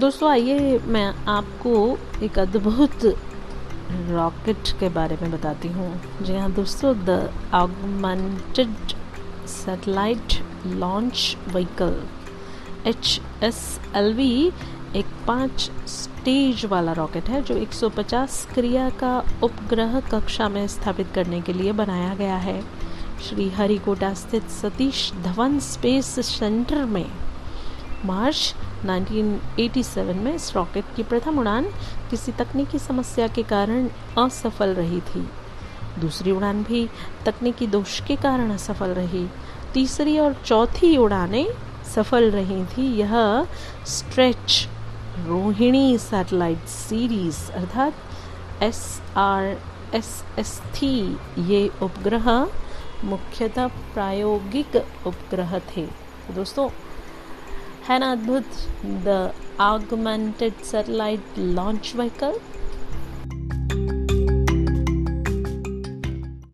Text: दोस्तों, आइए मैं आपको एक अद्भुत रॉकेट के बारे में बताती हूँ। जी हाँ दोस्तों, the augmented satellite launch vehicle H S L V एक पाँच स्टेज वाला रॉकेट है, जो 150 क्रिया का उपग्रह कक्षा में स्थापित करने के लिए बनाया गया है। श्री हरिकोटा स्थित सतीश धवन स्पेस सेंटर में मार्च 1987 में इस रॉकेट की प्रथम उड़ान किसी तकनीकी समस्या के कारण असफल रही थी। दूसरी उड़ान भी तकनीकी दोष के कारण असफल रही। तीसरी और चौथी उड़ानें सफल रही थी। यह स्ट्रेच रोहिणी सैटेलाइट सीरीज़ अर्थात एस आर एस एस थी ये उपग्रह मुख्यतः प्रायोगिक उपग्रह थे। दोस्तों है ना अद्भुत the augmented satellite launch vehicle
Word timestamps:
दोस्तों, 0.00 0.28
आइए 0.30 0.78
मैं 0.86 1.06
आपको 1.28 1.72
एक 2.22 2.38
अद्भुत 2.38 3.04
रॉकेट 4.08 4.68
के 4.80 4.88
बारे 4.88 5.16
में 5.22 5.30
बताती 5.32 5.68
हूँ। 5.68 5.88
जी 6.22 6.34
हाँ 6.36 6.50
दोस्तों, 6.52 6.92
the 7.04 7.30
augmented 7.54 8.92
satellite 9.48 10.34
launch 10.66 11.36
vehicle 11.48 11.96
H 12.86 13.20
S 13.42 13.80
L 13.96 14.12
V 14.14 14.30
एक 14.96 15.16
पाँच 15.26 15.70
स्टेज 15.88 16.64
वाला 16.66 16.92
रॉकेट 16.92 17.28
है, 17.28 17.42
जो 17.42 17.54
150 17.56 18.44
क्रिया 18.54 18.88
का 19.00 19.18
उपग्रह 19.42 20.00
कक्षा 20.10 20.48
में 20.48 20.66
स्थापित 20.68 21.12
करने 21.14 21.40
के 21.40 21.52
लिए 21.52 21.72
बनाया 21.74 22.14
गया 22.14 22.36
है। 22.38 22.60
श्री 23.28 23.48
हरिकोटा 23.50 24.14
स्थित 24.14 24.48
सतीश 24.52 25.12
धवन 25.24 25.58
स्पेस 25.64 26.18
सेंटर 26.26 26.84
में 26.84 27.06
मार्च 28.04 28.54
1987 28.86 30.14
में 30.14 30.34
इस 30.34 30.54
रॉकेट 30.56 30.94
की 30.96 31.02
प्रथम 31.02 31.38
उड़ान 31.38 31.64
किसी 32.10 32.32
तकनीकी 32.32 32.78
समस्या 32.78 33.28
के 33.28 33.42
कारण 33.42 33.88
असफल 34.18 34.74
रही 34.74 35.00
थी। 35.00 35.26
दूसरी 36.00 36.30
उड़ान 36.30 36.62
भी 36.62 36.88
तकनीकी 37.26 37.66
दोष 37.66 38.00
के 38.00 38.16
कारण 38.16 38.50
असफल 38.52 38.90
रही। 38.94 39.26
तीसरी 39.74 40.18
और 40.18 40.34
चौथी 40.44 40.96
उड़ानें 40.96 41.46
सफल 41.94 42.30
रही 42.30 42.64
थी। 42.66 42.86
यह 42.96 43.14
स्ट्रेच 43.86 44.66
रोहिणी 45.26 45.98
सैटेलाइट 45.98 46.66
सीरीज़ 46.68 47.40
अर्थात 47.52 48.62
एस 48.62 49.02
आर 49.16 49.56
एस 49.94 50.24
एस 50.38 50.60
थी 50.74 50.96
ये 51.48 51.68
उपग्रह 51.82 52.28
मुख्यतः 53.04 53.66
प्रायोगिक 53.94 54.76
उपग्रह 55.06 55.58
थे। 55.70 55.86
दोस्तों 56.34 56.68
है 57.88 57.98
ना 57.98 58.10
अद्भुत 58.12 58.44
the 59.04 59.32
augmented 59.60 60.62
satellite 60.64 61.38
launch 61.38 61.92
vehicle 61.96 62.38